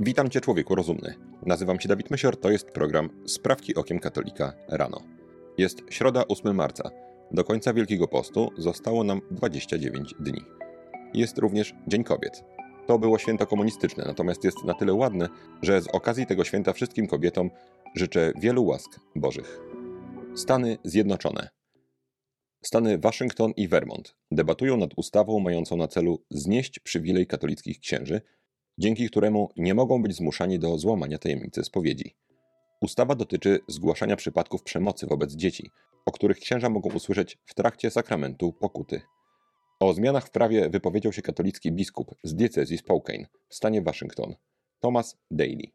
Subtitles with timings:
[0.00, 1.14] Witam Cię, człowieku rozumny.
[1.46, 5.02] Nazywam się Dawid Mysior, to jest program Sprawki Okiem Katolika rano.
[5.58, 6.90] Jest środa 8 marca.
[7.30, 10.40] Do końca Wielkiego Postu zostało nam 29 dni.
[11.14, 12.44] Jest również Dzień Kobiet.
[12.86, 15.28] To było święto komunistyczne, natomiast jest na tyle ładne,
[15.62, 17.50] że z okazji tego święta wszystkim kobietom
[17.94, 19.60] życzę wielu łask Bożych.
[20.34, 21.48] Stany Zjednoczone.
[22.64, 28.20] Stany Waszyngton i Vermont debatują nad ustawą mającą na celu znieść przywilej katolickich księży,
[28.78, 32.16] dzięki któremu nie mogą być zmuszani do złamania tajemnicy spowiedzi.
[32.80, 35.70] Ustawa dotyczy zgłaszania przypadków przemocy wobec dzieci,
[36.06, 39.00] o których księża mogą usłyszeć w trakcie sakramentu pokuty.
[39.80, 44.34] O zmianach w prawie wypowiedział się katolicki biskup z diecezji Spokane w stanie Waszyngton,
[44.80, 45.72] Thomas Daly.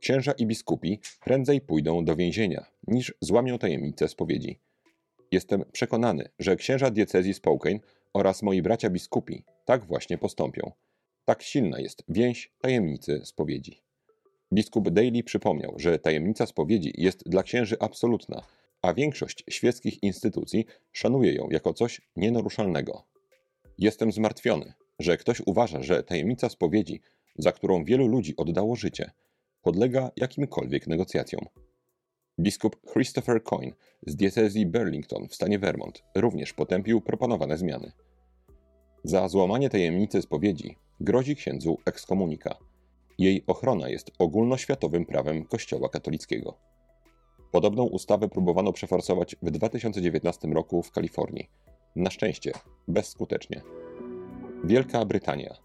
[0.00, 4.60] Księża i biskupi prędzej pójdą do więzienia, niż złamią tajemnicę spowiedzi.
[5.32, 7.78] Jestem przekonany, że księża diecezji Spokane
[8.14, 10.72] oraz moi bracia biskupi tak właśnie postąpią.
[11.30, 13.82] Tak silna jest więź tajemnicy spowiedzi.
[14.52, 18.42] Biskup Daly przypomniał, że tajemnica spowiedzi jest dla księży absolutna,
[18.82, 23.04] a większość świeckich instytucji szanuje ją jako coś nienaruszalnego.
[23.78, 27.00] Jestem zmartwiony, że ktoś uważa, że tajemnica spowiedzi,
[27.38, 29.10] za którą wielu ludzi oddało życie,
[29.62, 31.46] podlega jakimkolwiek negocjacjom.
[32.40, 33.72] Biskup Christopher Coyne
[34.06, 37.92] z diecezji Burlington w stanie Vermont również potępił proponowane zmiany.
[39.04, 42.54] Za złamanie tajemnicy spowiedzi grozi księdzu ekskomunika.
[43.18, 46.58] Jej ochrona jest ogólnoświatowym prawem Kościoła katolickiego.
[47.52, 51.50] Podobną ustawę próbowano przeforsować w 2019 roku w Kalifornii.
[51.96, 52.52] Na szczęście
[52.88, 53.62] bezskutecznie.
[54.64, 55.56] Wielka Brytania.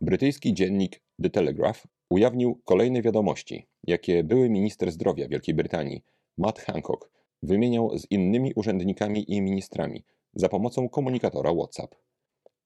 [0.00, 6.04] Brytyjski dziennik The Telegraph ujawnił kolejne wiadomości, jakie były minister zdrowia Wielkiej Brytanii,
[6.38, 7.10] Matt Hancock,
[7.42, 10.04] wymieniał z innymi urzędnikami i ministrami
[10.34, 11.94] za pomocą komunikatora WhatsApp.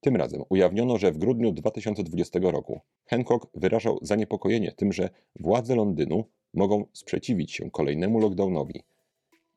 [0.05, 6.25] Tym razem ujawniono, że w grudniu 2020 roku Hancock wyrażał zaniepokojenie tym, że władze Londynu
[6.55, 8.83] mogą sprzeciwić się kolejnemu lockdownowi.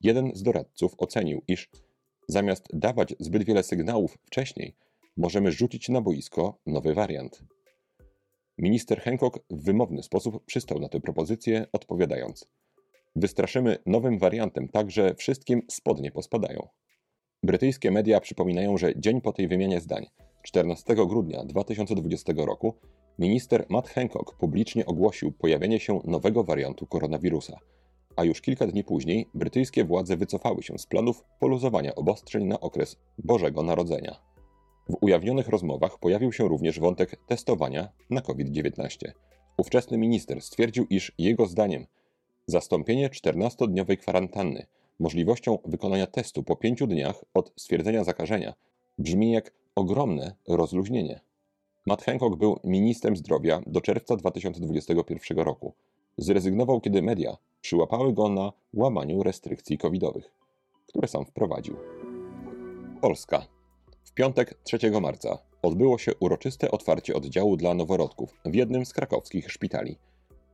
[0.02, 1.70] Jeden z doradców ocenił, iż
[2.28, 4.76] zamiast dawać zbyt wiele sygnałów wcześniej,
[5.18, 7.44] możemy rzucić na boisko nowy wariant.
[8.58, 12.48] Minister Hancock w wymowny sposób przystał na tę propozycję, odpowiadając:
[13.16, 16.68] Wystraszymy nowym wariantem tak, że wszystkim spodnie pospadają.
[17.44, 20.06] Brytyjskie media przypominają, że dzień po tej wymianie zdań,
[20.46, 22.74] 14 grudnia 2020 roku,
[23.20, 27.58] minister Matt Hancock publicznie ogłosił pojawienie się nowego wariantu koronawirusa,
[28.16, 32.98] a już kilka dni później brytyjskie władze wycofały się z planów poluzowania obostrzeń na okres
[33.18, 34.16] Bożego Narodzenia.
[34.90, 39.12] W ujawnionych rozmowach pojawił się również wątek testowania na COVID-19.
[39.58, 41.86] Ówczesny minister stwierdził, iż jego zdaniem
[42.48, 44.66] zastąpienie 14-dniowej kwarantanny
[45.00, 48.54] możliwością wykonania testu po 5 dniach od stwierdzenia zakażenia
[48.98, 51.22] brzmi jak ogromne rozluźnienie.
[51.86, 55.74] Matt Hancock był ministrem zdrowia do czerwca 2021 roku.
[56.18, 60.32] Zrezygnował, kiedy media przyłapały go na łamaniu restrykcji covidowych,
[60.88, 61.76] które sam wprowadził.
[63.02, 63.48] Polska.
[64.04, 69.52] W piątek 3 marca odbyło się uroczyste otwarcie oddziału dla noworodków w jednym z krakowskich
[69.52, 69.98] szpitali.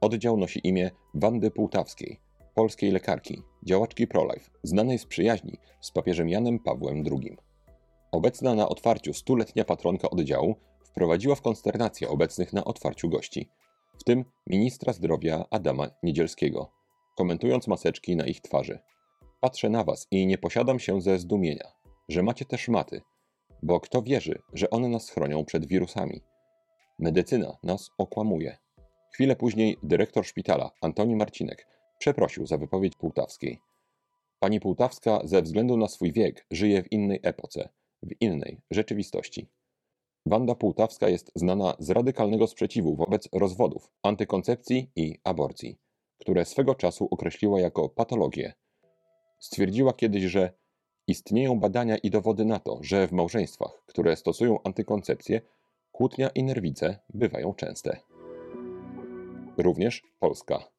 [0.01, 2.19] Oddział nosi imię Wandy Półtawskiej,
[2.55, 7.50] polskiej lekarki, działaczki pro-life, znanej z przyjaźni z papieżem Janem Pawłem II.
[8.11, 13.49] Obecna na otwarciu stuletnia patronka oddziału wprowadziła w konsternację obecnych na otwarciu gości,
[13.99, 16.71] w tym ministra zdrowia Adama Niedzielskiego,
[17.17, 18.79] komentując maseczki na ich twarzy.
[19.39, 21.71] Patrzę na was i nie posiadam się ze zdumienia,
[22.09, 23.01] że macie te szmaty,
[23.63, 26.21] bo kto wierzy, że one nas chronią przed wirusami?
[26.99, 28.57] Medycyna nas okłamuje.
[29.13, 31.67] Chwilę później dyrektor szpitala, Antoni Marcinek,
[31.97, 33.59] przeprosił za wypowiedź Półtawskiej.
[34.39, 37.69] Pani Półtawska ze względu na swój wiek żyje w innej epoce,
[38.03, 39.47] w innej rzeczywistości.
[40.25, 45.77] Wanda Półtawska jest znana z radykalnego sprzeciwu wobec rozwodów, antykoncepcji i aborcji,
[46.19, 48.53] które swego czasu określiła jako patologię.
[49.39, 50.53] Stwierdziła kiedyś, że
[51.07, 55.41] istnieją badania i dowody na to, że w małżeństwach, które stosują antykoncepcję,
[55.91, 57.99] kłótnia i nerwice bywają częste.
[59.57, 60.71] Również Polska.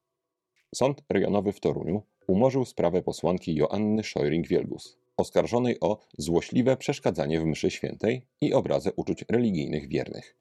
[0.75, 7.71] Sąd rejonowy w Toruniu umorzył sprawę posłanki Joanny Szojring-Wielgus oskarżonej o złośliwe przeszkadzanie w mszy
[7.71, 10.37] świętej i obrazę uczuć religijnych wiernych.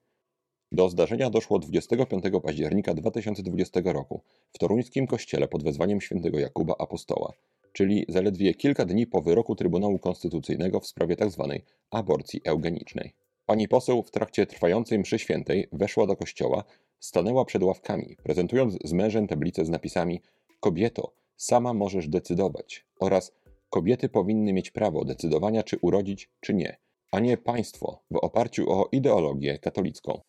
[0.72, 7.32] Do zdarzenia doszło 25 października 2020 roku w toruńskim kościele pod wezwaniem świętego Jakuba Apostoła,
[7.72, 11.48] czyli zaledwie kilka dni po wyroku Trybunału Konstytucyjnego w sprawie tzw.
[11.50, 13.12] Tak aborcji eugenicznej.
[13.46, 16.64] Pani poseł w trakcie trwającej mszy świętej weszła do kościoła,
[17.00, 20.20] stanęła przed ławkami, prezentując z mężem tablicę z napisami
[20.60, 23.32] Kobieto, sama możesz decydować oraz
[23.72, 26.76] Kobiety powinny mieć prawo decydowania, czy urodzić, czy nie,
[27.12, 30.20] a nie państwo w oparciu o ideologię katolicką.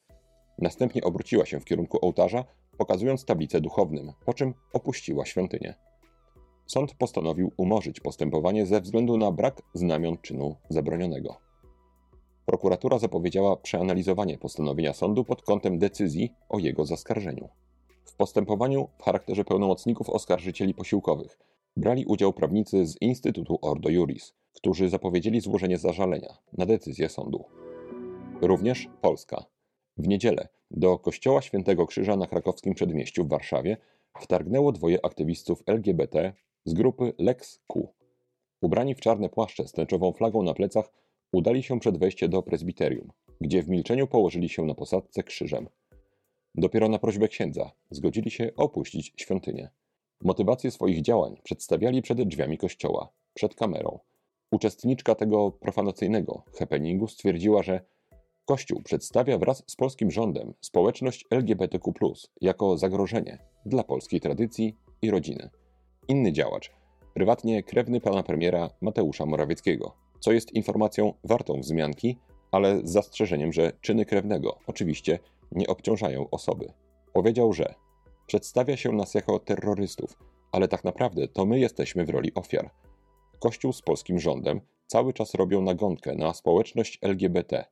[0.60, 2.46] Następnie obróciła się w kierunku ołtarza,
[2.78, 5.74] pokazując tablicę duchownym, po czym opuściła świątynię.
[6.68, 11.38] Sąd postanowił umorzyć postępowanie ze względu na brak znamion czynu zabronionego.
[12.46, 17.50] Prokuratura zapowiedziała przeanalizowanie postanowienia sądu pod kątem decyzji o jego zaskarżeniu.
[18.06, 24.90] W postępowaniu w charakterze pełnomocników oskarżycieli posiłkowych brali udział prawnicy z Instytutu Ordo Juris, którzy
[24.90, 27.46] zapowiedzieli złożenie zażalenia na decyzję sądu.
[28.42, 29.46] Również Polska.
[29.98, 33.78] W niedzielę do Kościoła Świętego Krzyża na krakowskim przedmieściu w Warszawie
[34.20, 36.34] wtargnęło dwoje aktywistów LGBT
[36.66, 37.94] z grupy Lex Q.
[38.62, 40.92] Ubrani w czarne płaszcze z tęczową flagą na plecach,
[41.34, 43.12] udali się przed wejście do prezbiterium,
[43.42, 45.68] gdzie w milczeniu położyli się na posadzce krzyżem.
[46.56, 49.70] Dopiero na prośbę księdza zgodzili się opuścić świątynię.
[50.24, 54.00] Motywację swoich działań przedstawiali przed drzwiami kościoła, przed kamerą.
[54.52, 57.82] Uczestniczka tego profanacyjnego happeningu stwierdziła, że
[58.46, 61.94] Kościół przedstawia wraz z polskim rządem społeczność LGBTQ
[62.42, 65.50] jako zagrożenie dla polskiej tradycji i rodziny.
[66.08, 66.72] Inny działacz,
[67.14, 72.18] prywatnie krewny pana premiera Mateusza Morawieckiego, co jest informacją wartą wzmianki,
[72.52, 75.20] ale z zastrzeżeniem, że czyny krewnego oczywiście
[75.52, 76.74] nie obciążają osoby.
[77.14, 77.74] Powiedział, że
[78.28, 80.18] przedstawia się nas jako terrorystów,
[80.52, 82.70] ale tak naprawdę to my jesteśmy w roli ofiar.
[83.40, 87.66] Kościół z polskim rządem cały czas robią nagonkę na społeczność LGBT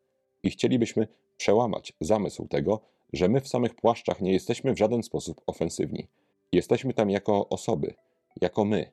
[0.44, 1.08] i chcielibyśmy
[1.38, 2.82] przełamać zamysł tego,
[3.14, 6.08] że my w samych płaszczach nie jesteśmy w żaden sposób ofensywni.
[6.52, 7.94] Jesteśmy tam jako osoby,
[8.42, 8.92] jako my.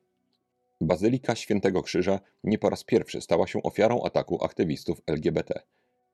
[0.80, 5.60] Bazylika Świętego Krzyża nie po raz pierwszy stała się ofiarą ataku aktywistów LGBT.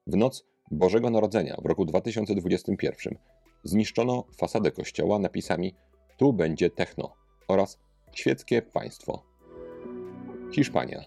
[0.07, 3.19] W noc Bożego Narodzenia w roku 2021
[3.65, 5.75] zniszczono fasadę kościoła napisami
[6.17, 7.15] Tu będzie techno
[7.49, 7.79] oraz
[8.13, 9.23] Świeckie Państwo.
[10.53, 11.05] Hiszpania.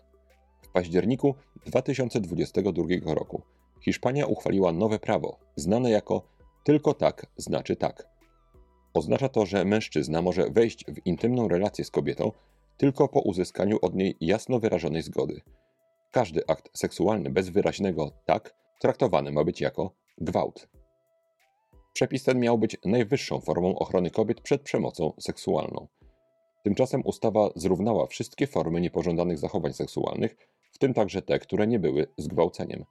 [0.62, 3.42] W październiku 2022 roku
[3.82, 6.28] Hiszpania uchwaliła nowe prawo, znane jako
[6.64, 8.08] tylko tak znaczy tak.
[8.94, 12.32] Oznacza to, że mężczyzna może wejść w intymną relację z kobietą
[12.78, 15.42] tylko po uzyskaniu od niej jasno wyrażonej zgody.
[16.12, 20.68] Każdy akt seksualny bez wyraźnego tak traktowany ma być jako gwałt.
[21.98, 25.88] Przepis ten miał być najwyższą formą ochrony kobiet przed przemocą seksualną.
[26.64, 30.36] Tymczasem ustawa zrównała wszystkie formy niepożądanych zachowań seksualnych,
[30.72, 32.86] w tym także te, które nie były zgwałceniem.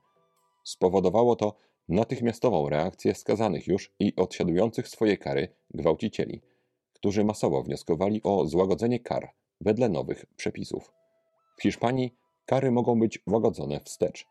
[0.63, 1.55] Spowodowało to
[1.89, 6.41] natychmiastową reakcję skazanych już i odsiadujących swoje kary gwałcicieli,
[6.93, 9.29] którzy masowo wnioskowali o złagodzenie kar
[9.61, 10.93] wedle nowych przepisów.
[11.57, 12.15] W Hiszpanii
[12.45, 14.27] kary mogą być łagodzone wstecz,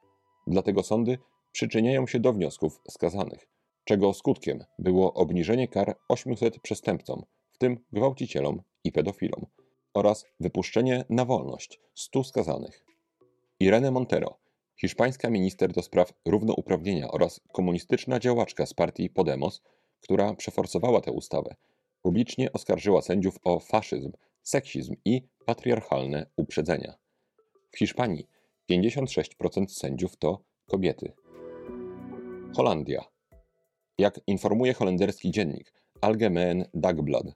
[0.47, 1.19] dlatego sądy
[1.53, 3.56] przyczyniają się do wniosków skazanych,
[3.87, 7.23] czego skutkiem było obniżenie kar 800 przestępcom,
[7.53, 9.47] w tym gwałcicielom i pedofilom,
[9.95, 12.85] oraz wypuszczenie na wolność 100 skazanych.
[13.61, 14.39] Irene Montero,
[14.81, 19.63] hiszpańska minister do spraw równouprawnienia oraz komunistyczna działaczka z partii Podemos,
[20.01, 21.55] która przeforsowała tę ustawę,
[22.03, 24.13] publicznie oskarżyła sędziów o faszyzm,
[24.43, 26.95] seksizm i patriarchalne uprzedzenia.
[27.71, 28.27] W Hiszpanii
[28.71, 31.13] 56% sędziów to kobiety.
[32.57, 33.16] Holandia.
[33.99, 37.27] Jak informuje holenderski dziennik Algemeen Dagblad,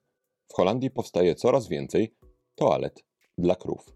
[0.48, 2.14] w Holandii powstaje coraz więcej
[2.54, 3.04] toalet
[3.38, 3.86] dla krów.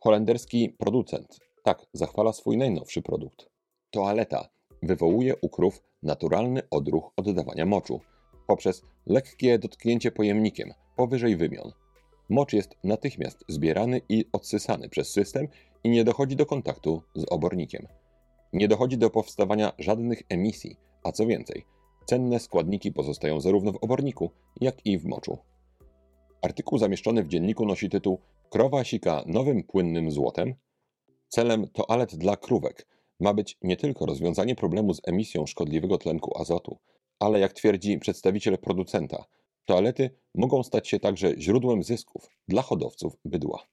[0.00, 3.48] Holenderski producent tak zachwala swój najnowszy produkt.
[3.90, 4.48] Toaleta
[4.82, 8.00] wywołuje u krów naturalny odruch oddawania moczu
[8.46, 11.72] poprzez lekkie dotknięcie pojemnikiem powyżej wymion.
[12.28, 15.48] Mocz jest natychmiast zbierany i odsysany przez system
[15.84, 17.86] i nie dochodzi do kontaktu z obornikiem.
[18.52, 21.64] Nie dochodzi do powstawania żadnych emisji, a co więcej,
[22.06, 25.38] cenne składniki pozostają zarówno w oborniku, jak i w moczu.
[26.42, 28.18] Artykuł zamieszczony w dzienniku nosi tytuł
[28.50, 30.54] Krowa sika nowym płynnym złotem.
[31.28, 32.86] Celem toalet dla krówek
[33.20, 36.78] ma być nie tylko rozwiązanie problemu z emisją szkodliwego tlenku azotu,
[37.18, 39.24] ale jak twierdzi przedstawiciel producenta,
[39.64, 43.66] toalety mogą stać się także źródłem zysków dla hodowców bydła.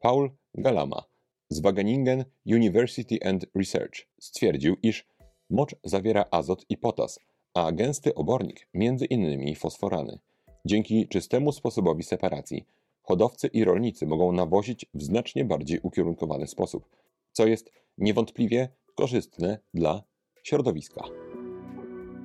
[0.00, 1.02] Paul Galama
[1.48, 5.06] z Wageningen University and Research stwierdził, iż
[5.50, 7.18] mocz zawiera azot i potas,
[7.54, 10.18] a gęsty obornik między innymi fosforany.
[10.64, 12.66] Dzięki czystemu sposobowi separacji
[13.02, 16.88] hodowcy i rolnicy mogą nawozić w znacznie bardziej ukierunkowany sposób,
[17.32, 20.02] co jest niewątpliwie korzystne dla
[20.42, 21.04] środowiska.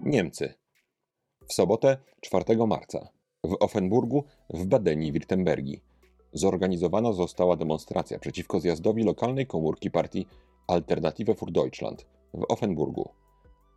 [0.03, 0.53] Niemcy.
[1.47, 3.09] W sobotę 4 marca
[3.43, 5.81] w Offenburgu w Badenii-Wirtembergii
[6.33, 10.27] zorganizowana została demonstracja przeciwko zjazdowi lokalnej komórki partii
[10.67, 13.09] Alternative für Deutschland w Offenburgu.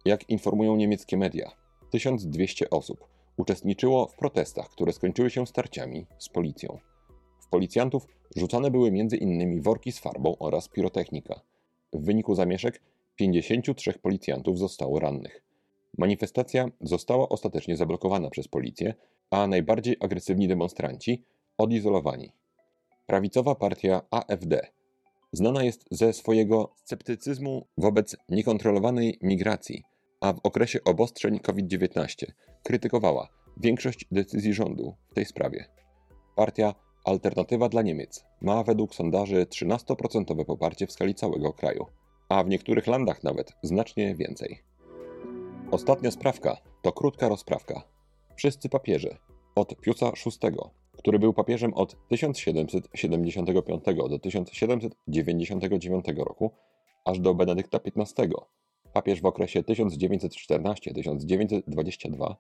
[0.05, 1.51] Jak informują niemieckie media,
[1.91, 6.79] 1200 osób uczestniczyło w protestach, które skończyły się starciami z policją.
[7.41, 9.63] W policjantów rzucane były m.in.
[9.63, 11.41] worki z farbą oraz pirotechnika.
[11.93, 12.83] W wyniku zamieszek
[13.17, 15.43] 53 policjantów zostało rannych.
[15.99, 18.95] Manifestacja została ostatecznie zablokowana przez policję,
[19.31, 21.25] a najbardziej agresywni demonstranci
[21.59, 22.33] odizolowani.
[23.07, 24.61] Prawicowa partia AfD
[25.33, 29.85] znana jest ze swojego sceptycyzmu wobec niekontrolowanej migracji,
[30.21, 32.27] a w okresie obostrzeń COVID-19
[32.63, 35.65] krytykowała większość decyzji rządu w tej sprawie.
[36.37, 36.75] Partia
[37.05, 41.87] Alternatywa dla Niemiec ma według sondaży 13% poparcie w skali całego kraju,
[42.29, 44.63] a w niektórych landach nawet znacznie więcej.
[45.71, 47.83] Ostatnia sprawka to krótka rozprawka.
[48.37, 49.19] Wszyscy papieże,
[49.55, 50.57] od Piusa VI,
[50.99, 56.51] który był papieżem od 1775 do 1799 roku,
[57.05, 58.15] aż do Benedykta XV,
[58.93, 62.35] papież w okresie 1914-1922,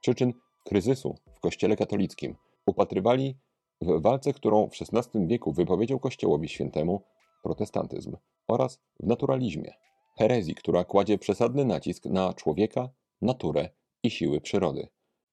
[0.00, 0.32] przyczyn
[0.64, 3.36] kryzysu w Kościele katolickim upatrywali
[3.80, 7.02] w walce, którą w XVI wieku wypowiedział Kościołowi Świętemu
[7.42, 8.16] protestantyzm
[8.48, 9.72] oraz w naturalizmie,
[10.18, 12.88] herezji, która kładzie przesadny nacisk na człowieka,
[13.22, 13.68] naturę
[14.02, 14.88] i siły przyrody.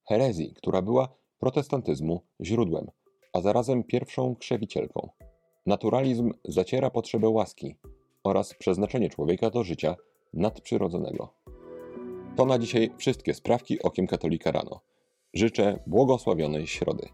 [0.08, 2.92] Herezji, która była protestantyzmu źródłem,
[3.34, 5.10] a zarazem pierwszą krzewicielką.
[5.66, 7.76] Naturalizm zaciera potrzebę łaski
[8.24, 9.96] oraz przeznaczenie człowieka do życia
[10.34, 11.34] nadprzyrodzonego.
[12.36, 14.82] To na dzisiaj wszystkie sprawki okiem katolika rano.
[15.34, 17.10] Życzę błogosławionej środy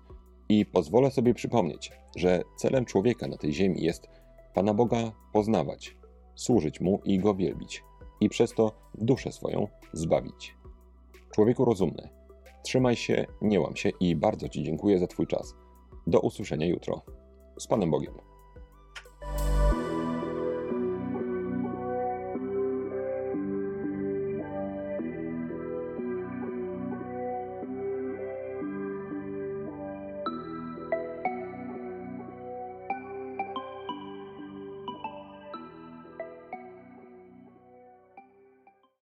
[0.49, 4.07] i pozwolę sobie przypomnieć, że celem człowieka na tej ziemi jest
[4.53, 5.97] Pana Boga poznawać,
[6.35, 7.83] służyć Mu i Go wielbić,
[8.21, 10.55] i przez to duszę swoją zbawić.
[11.35, 12.09] Człowieku rozumny,
[12.63, 15.55] trzymaj się, nie łam się i bardzo Ci dziękuję za Twój czas.
[16.07, 17.01] Do usłyszenia jutro.
[17.59, 18.26] Z Panem Bogiem.